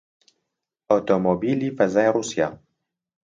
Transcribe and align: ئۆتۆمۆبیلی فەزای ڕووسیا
ئۆتۆمۆبیلی 0.91 1.69
فەزای 1.77 2.09
ڕووسیا 2.15 2.47